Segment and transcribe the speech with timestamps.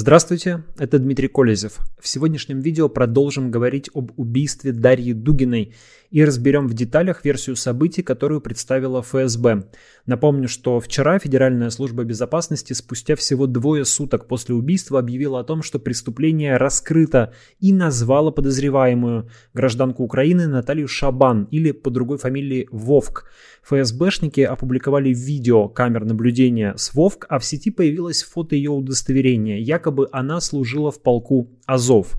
[0.00, 1.80] Здравствуйте, это Дмитрий Колезев.
[2.00, 5.74] В сегодняшнем видео продолжим говорить об убийстве Дарьи Дугиной
[6.10, 9.64] и разберем в деталях версию событий, которую представила ФСБ.
[10.06, 15.62] Напомню, что вчера Федеральная служба безопасности спустя всего двое суток после убийства объявила о том,
[15.62, 23.24] что преступление раскрыто и назвала подозреваемую гражданку Украины Наталью Шабан или по другой фамилии Вовк.
[23.62, 29.58] ФСБшники опубликовали видео камер наблюдения с Вовк, а в сети появилось фото ее удостоверения.
[29.58, 32.16] Якобы она служила в полку Азов.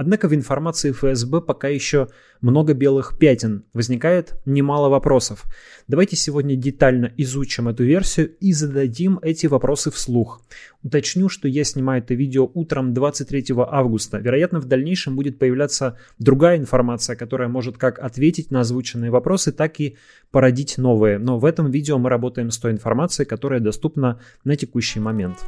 [0.00, 2.08] Однако в информации ФСБ пока еще
[2.40, 3.64] много белых пятен.
[3.74, 5.44] Возникает немало вопросов.
[5.88, 10.40] Давайте сегодня детально изучим эту версию и зададим эти вопросы вслух.
[10.82, 14.16] Уточню, что я снимаю это видео утром 23 августа.
[14.16, 19.80] Вероятно, в дальнейшем будет появляться другая информация, которая может как ответить на озвученные вопросы, так
[19.80, 19.98] и
[20.30, 21.18] породить новые.
[21.18, 25.44] Но в этом видео мы работаем с той информацией, которая доступна на текущий момент.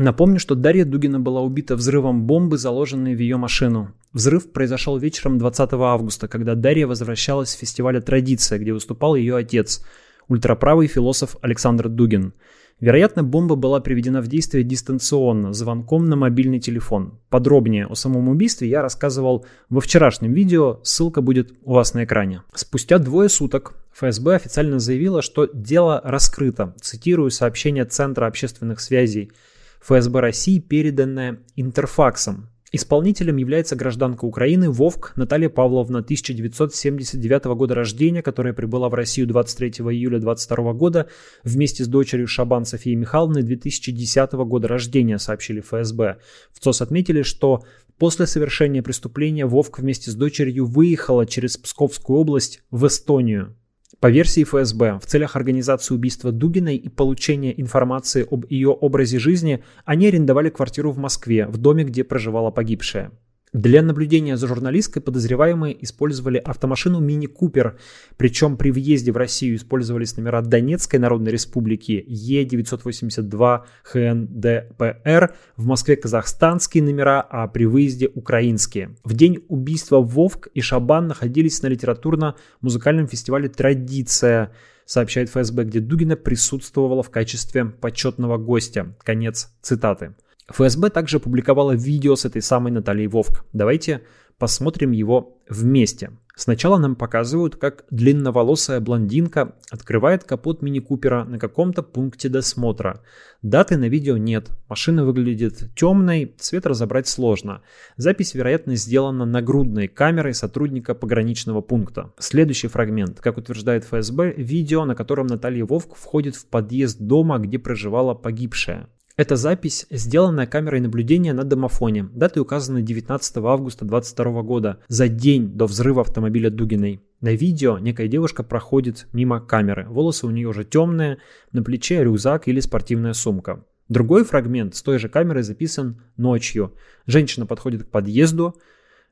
[0.00, 3.92] Напомню, что Дарья Дугина была убита взрывом бомбы, заложенной в ее машину.
[4.14, 9.84] Взрыв произошел вечером 20 августа, когда Дарья возвращалась с фестиваля «Традиция», где выступал ее отец,
[10.26, 12.32] ультраправый философ Александр Дугин.
[12.80, 17.18] Вероятно, бомба была приведена в действие дистанционно, звонком на мобильный телефон.
[17.28, 22.40] Подробнее о самом убийстве я рассказывал во вчерашнем видео, ссылка будет у вас на экране.
[22.54, 26.74] Спустя двое суток ФСБ официально заявила, что дело раскрыто.
[26.80, 29.30] Цитирую сообщение Центра общественных связей–
[29.80, 32.48] ФСБ России, переданное Интерфаксом.
[32.72, 39.70] Исполнителем является гражданка Украины Вовк Наталья Павловна 1979 года рождения, которая прибыла в Россию 23
[39.90, 41.08] июля 2022 года
[41.42, 46.18] вместе с дочерью Шабан Софией Михайловной 2010 года рождения, сообщили ФСБ.
[46.52, 47.64] В ЦОС отметили, что
[48.00, 53.54] После совершения преступления Вовк вместе с дочерью выехала через Псковскую область в Эстонию.
[54.00, 59.62] По версии ФСБ, в целях организации убийства Дугиной и получения информации об ее образе жизни,
[59.84, 63.12] они арендовали квартиру в Москве, в доме, где проживала погибшая.
[63.52, 67.78] Для наблюдения за журналисткой подозреваемые использовали автомашину Мини Купер,
[68.16, 76.84] причем при въезде в Россию использовались номера Донецкой Народной Республики Е982 ХНДПР, в Москве казахстанские
[76.84, 78.94] номера, а при выезде украинские.
[79.02, 84.52] В день убийства Вовк и Шабан находились на литературно-музыкальном фестивале «Традиция»,
[84.86, 88.94] сообщает ФСБ, где Дугина присутствовала в качестве почетного гостя.
[89.02, 90.14] Конец цитаты.
[90.50, 93.44] ФСБ также опубликовала видео с этой самой Натальей Вовк.
[93.52, 94.02] Давайте
[94.38, 96.10] посмотрим его вместе.
[96.34, 103.02] Сначала нам показывают, как длинноволосая блондинка открывает капот мини-купера на каком-то пункте досмотра.
[103.42, 107.60] Даты на видео нет, машина выглядит темной, цвет разобрать сложно.
[107.98, 112.14] Запись, вероятно, сделана нагрудной камерой сотрудника пограничного пункта.
[112.18, 117.58] Следующий фрагмент, как утверждает ФСБ, видео, на котором Наталья Вовк входит в подъезд дома, где
[117.58, 118.88] проживала погибшая.
[119.16, 122.04] Эта запись сделанная камерой наблюдения на домофоне.
[122.04, 127.02] Даты указаны 19 августа 2022 года, за день до взрыва автомобиля Дугиной.
[127.20, 129.86] На видео некая девушка проходит мимо камеры.
[129.88, 131.18] Волосы у нее уже темные,
[131.52, 133.64] на плече рюкзак или спортивная сумка.
[133.88, 136.74] Другой фрагмент с той же камерой записан ночью.
[137.06, 138.56] Женщина подходит к подъезду,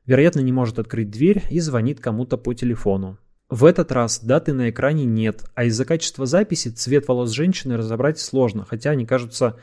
[0.05, 3.19] вероятно, не может открыть дверь и звонит кому-то по телефону.
[3.49, 8.19] В этот раз даты на экране нет, а из-за качества записи цвет волос женщины разобрать
[8.19, 9.57] сложно, хотя они кажутся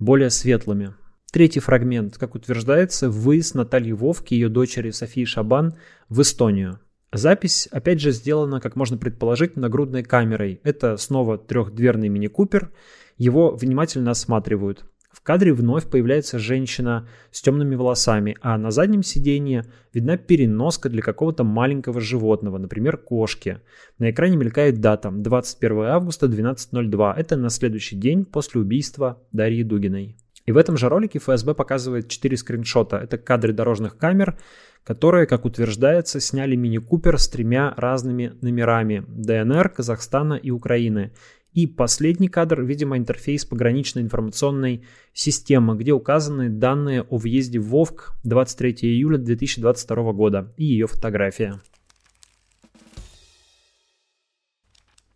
[0.00, 0.94] более светлыми.
[1.30, 5.76] Третий фрагмент, как утверждается, выезд Натальи Вовки и ее дочери Софии Шабан
[6.08, 6.80] в Эстонию.
[7.12, 10.60] Запись, опять же, сделана, как можно предположить, нагрудной камерой.
[10.64, 12.72] Это снова трехдверный мини-купер.
[13.16, 14.86] Его внимательно осматривают.
[15.30, 19.64] Кадре вновь появляется женщина с темными волосами, а на заднем сиденье
[19.94, 23.60] видна переноска для какого-то маленького животного, например, кошки.
[24.00, 27.14] На экране мелькает дата 21 августа 12.02.
[27.16, 30.16] Это на следующий день после убийства Дарьи Дугиной.
[30.46, 32.96] И в этом же ролике ФСБ показывает 4 скриншота.
[32.96, 34.36] Это кадры дорожных камер,
[34.82, 41.12] которые, как утверждается, сняли мини-купер с тремя разными номерами ДНР, Казахстана и Украины.
[41.52, 48.14] И последний кадр, видимо, интерфейс пограничной информационной системы, где указаны данные о въезде в ВОВК
[48.22, 51.60] 23 июля 2022 года и ее фотография.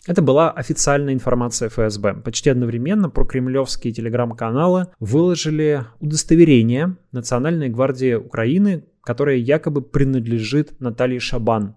[0.06, 2.14] Это была официальная информация ФСБ.
[2.16, 11.76] Почти одновременно прокремлевские телеграм-каналы выложили удостоверение Национальной гвардии Украины, которое якобы принадлежит Наталье Шабан.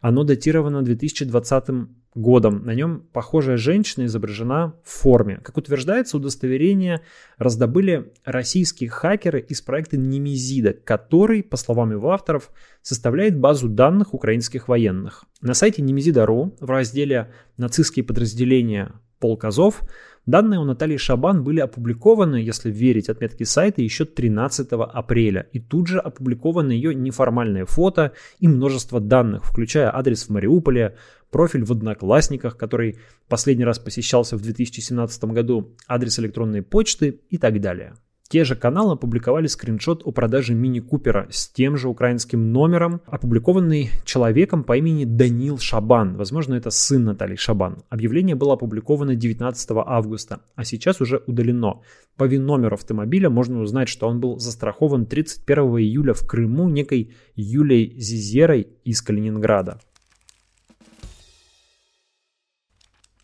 [0.00, 2.64] Оно датировано 2020 годом.
[2.64, 5.40] На нем похожая женщина изображена в форме.
[5.42, 7.00] Как утверждается, удостоверение
[7.36, 12.50] раздобыли российские хакеры из проекта Немезида, который, по словам его авторов,
[12.82, 15.24] составляет базу данных украинских военных.
[15.40, 19.82] На сайте Немезида.ру в разделе «Нацистские подразделения полк Азов»
[20.28, 25.46] Данные у Натальи Шабан были опубликованы, если верить отметке сайта, еще 13 апреля.
[25.54, 30.96] И тут же опубликованы ее неформальные фото и множество данных, включая адрес в Мариуполе,
[31.30, 37.58] профиль в Одноклассниках, который последний раз посещался в 2017 году, адрес электронной почты и так
[37.62, 37.94] далее.
[38.30, 44.64] Те же каналы опубликовали скриншот о продаже мини-купера с тем же украинским номером, опубликованный человеком
[44.64, 46.14] по имени Данил Шабан.
[46.14, 47.84] Возможно, это сын Натальи Шабан.
[47.88, 51.80] Объявление было опубликовано 19 августа, а сейчас уже удалено.
[52.18, 57.98] По ВИН-номеру автомобиля можно узнать, что он был застрахован 31 июля в Крыму некой Юлией
[57.98, 59.80] Зизерой из Калининграда.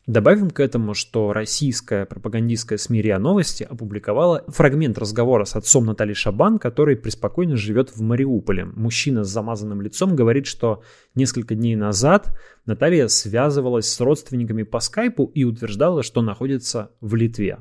[0.06, 6.12] Добавим к этому, что российская пропагандистская СМИ РИА Новости опубликовала фрагмент разговора с отцом Натальи
[6.12, 8.66] Шабан, который преспокойно живет в Мариуполе.
[8.66, 10.82] Мужчина с замазанным лицом говорит, что
[11.14, 17.60] несколько дней назад Наталья связывалась с родственниками по скайпу и утверждала, что находится в Литве.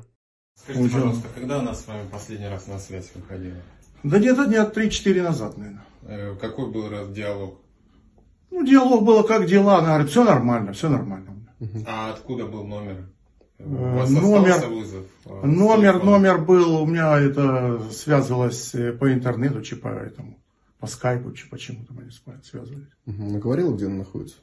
[0.54, 3.56] Скажите, пожалуйста, когда она с вами последний раз на связь выходила?
[4.02, 5.84] Да где-то дня 3-4 назад, наверное.
[6.02, 7.58] Э, какой был раз диалог?
[8.50, 11.33] Ну, диалог было как дела, она говорит, все нормально, все нормально.
[11.86, 13.08] А откуда был номер?
[13.58, 15.04] У э, вас номер, вызов?
[15.26, 20.38] А, номер, номер был, у меня это связывалось э, по интернету, чи по этому,
[20.80, 22.10] по скайпу, чи почему-то мы
[22.42, 22.88] связывались.
[23.06, 23.22] Угу.
[23.22, 24.36] Она говорила, где она находится?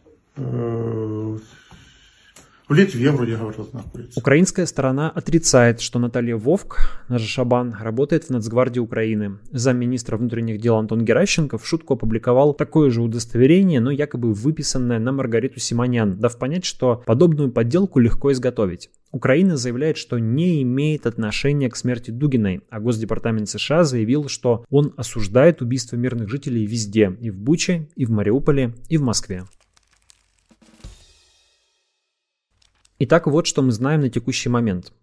[2.71, 4.17] В Литве вроде говорил находится.
[4.17, 9.39] Украинская сторона отрицает, что Наталья Вовк, наша Шабан, работает в Нацгвардии Украины.
[9.51, 15.11] Замминистра внутренних дел Антон Геращенко в шутку опубликовал такое же удостоверение, но якобы выписанное на
[15.11, 18.89] Маргариту Симонян, дав понять, что подобную подделку легко изготовить.
[19.11, 24.93] Украина заявляет, что не имеет отношения к смерти Дугиной, а Госдепартамент США заявил, что он
[24.95, 29.43] осуждает убийство мирных жителей везде, и в Буче, и в Мариуполе, и в Москве.
[33.03, 34.93] Итак, вот что мы знаем на текущий момент.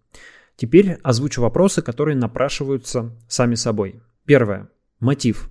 [0.55, 3.99] Теперь озвучу вопросы, которые напрашиваются сами собой.
[4.23, 4.69] Первое.
[5.01, 5.49] Мотив.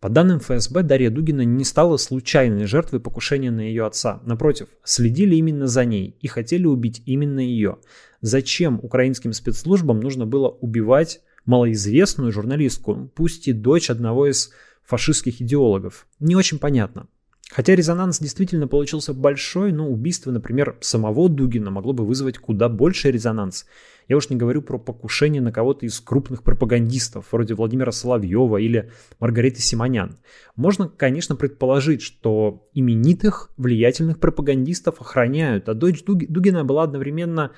[0.00, 4.20] По данным ФСБ, Дарья Дугина не стала случайной жертвой покушения на ее отца.
[4.26, 7.78] Напротив, следили именно за ней и хотели убить именно ее.
[8.20, 14.50] Зачем украинским спецслужбам нужно было убивать малоизвестную журналистку, пусть и дочь одного из
[14.82, 16.08] фашистских идеологов?
[16.18, 17.06] Не очень понятно.
[17.54, 23.10] Хотя резонанс действительно получился большой, но убийство, например, самого Дугина могло бы вызвать куда больше
[23.10, 23.66] резонанс.
[24.08, 28.90] Я уж не говорю про покушение на кого-то из крупных пропагандистов, вроде Владимира Соловьева или
[29.20, 30.18] Маргариты Симонян.
[30.56, 37.52] Можно, конечно, предположить, что именитых, влиятельных пропагандистов охраняют, а дочь Дугина была одновременно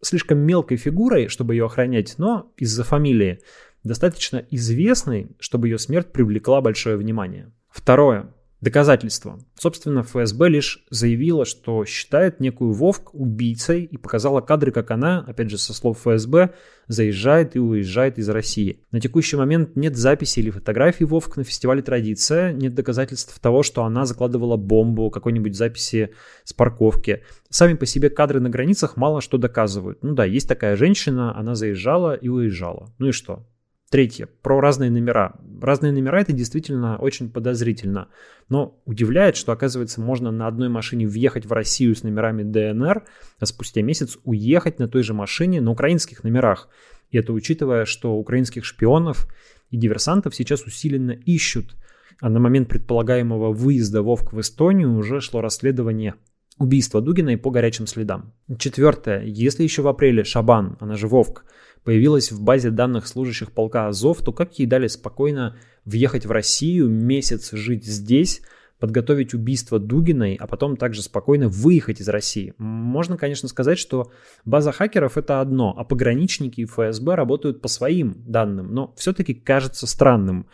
[0.00, 3.40] слишком мелкой фигурой, чтобы ее охранять, но из-за фамилии
[3.82, 7.52] достаточно известной, чтобы ее смерть привлекла большое внимание.
[7.70, 8.32] Второе.
[8.62, 9.40] Доказательства.
[9.58, 15.50] Собственно, ФСБ лишь заявила, что считает некую Вовк убийцей и показала кадры, как она, опять
[15.50, 16.54] же со слов ФСБ,
[16.86, 18.84] заезжает и уезжает из России.
[18.92, 23.82] На текущий момент нет записи или фотографий Вовк на фестивале «Традиция», нет доказательств того, что
[23.82, 26.10] она закладывала бомбу, какой-нибудь записи
[26.44, 27.24] с парковки.
[27.50, 30.04] Сами по себе кадры на границах мало что доказывают.
[30.04, 32.94] Ну да, есть такая женщина, она заезжала и уезжала.
[32.98, 33.44] Ну и что?
[33.92, 35.34] Третье, про разные номера.
[35.60, 38.08] Разные номера это действительно очень подозрительно.
[38.48, 43.04] Но удивляет, что оказывается можно на одной машине въехать в Россию с номерами ДНР,
[43.38, 46.70] а спустя месяц уехать на той же машине на украинских номерах.
[47.10, 49.28] И это учитывая, что украинских шпионов
[49.68, 51.76] и диверсантов сейчас усиленно ищут.
[52.22, 56.14] А на момент предполагаемого выезда Вовк в Эстонию уже шло расследование
[56.58, 58.32] убийства Дугиной по горячим следам.
[58.58, 59.22] Четвертое.
[59.24, 61.44] Если еще в апреле Шабан, она же Вовк,
[61.84, 66.88] появилась в базе данных служащих полка Азов, то как ей дали спокойно въехать в Россию,
[66.88, 68.42] месяц жить здесь,
[68.78, 72.52] подготовить убийство Дугиной, а потом также спокойно выехать из России.
[72.58, 74.10] Можно, конечно, сказать, что
[74.44, 79.86] база хакеров это одно, а пограничники и ФСБ работают по своим данным, но все-таки кажется
[79.86, 80.46] странным.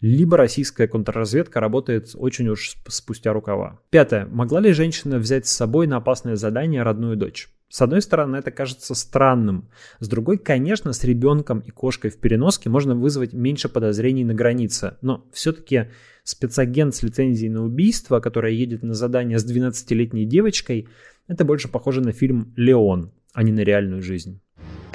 [0.00, 3.80] Либо российская контрразведка работает очень уж спустя рукава.
[3.90, 4.26] Пятое.
[4.26, 7.48] Могла ли женщина взять с собой на опасное задание родную дочь?
[7.68, 9.68] С одной стороны, это кажется странным.
[9.98, 14.96] С другой, конечно, с ребенком и кошкой в переноске можно вызвать меньше подозрений на границе.
[15.02, 15.90] Но все-таки
[16.22, 20.88] спецагент с лицензией на убийство, которая едет на задание с 12-летней девочкой,
[21.26, 24.40] это больше похоже на фильм «Леон», а не на реальную жизнь.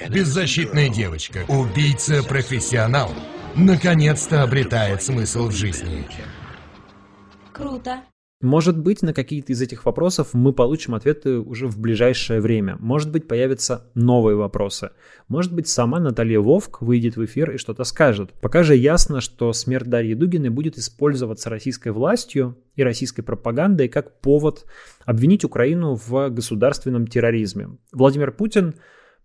[0.10, 3.12] Беззащитная девочка, убийца-профессионал,
[3.56, 6.06] наконец-то обретает смысл в жизни.
[7.52, 8.02] Круто.
[8.42, 12.76] Может быть, на какие-то из этих вопросов мы получим ответы уже в ближайшее время.
[12.80, 14.92] Может быть, появятся новые вопросы.
[15.28, 18.32] Может быть, сама Наталья Вовк выйдет в эфир и что-то скажет.
[18.42, 24.22] Пока же ясно, что смерть Дарьи Дугиной будет использоваться российской властью и российской пропагандой как
[24.22, 24.66] повод
[25.06, 27.78] обвинить Украину в государственном терроризме.
[27.92, 28.74] Владимир Путин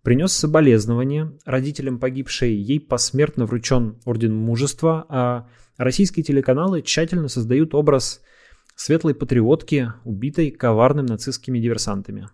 [0.03, 5.47] принес соболезнования родителям погибшей, ей посмертно вручен Орден Мужества, а
[5.77, 8.21] российские телеканалы тщательно создают образ
[8.77, 12.29] светлой патриотки, убитой коварным нацистскими диверсантами.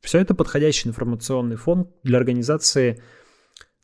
[0.00, 3.00] Все это подходящий информационный фон для организации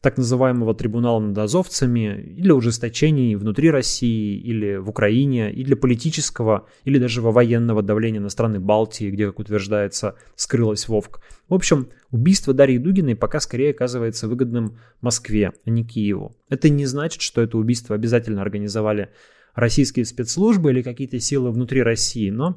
[0.00, 6.68] так называемого трибунала над азовцами, или ужесточений внутри России, или в Украине, и для политического,
[6.84, 11.20] или даже во военного давления на страны Балтии, где, как утверждается, скрылась Вовк.
[11.48, 16.36] В общем, убийство Дарьи Дугиной пока скорее оказывается выгодным Москве, а не Киеву.
[16.48, 19.10] Это не значит, что это убийство обязательно организовали
[19.54, 22.56] российские спецслужбы или какие-то силы внутри России, но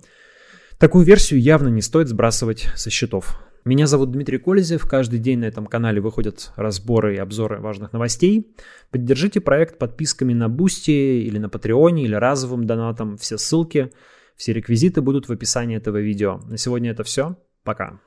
[0.78, 3.40] такую версию явно не стоит сбрасывать со счетов.
[3.64, 4.88] Меня зовут Дмитрий Колезев.
[4.88, 8.56] Каждый день на этом канале выходят разборы и обзоры важных новостей.
[8.90, 13.18] Поддержите проект подписками на Boosty или на Патреоне или разовым донатом.
[13.18, 13.92] Все ссылки,
[14.36, 16.40] все реквизиты будут в описании этого видео.
[16.48, 17.38] На сегодня это все.
[17.64, 18.00] Пока.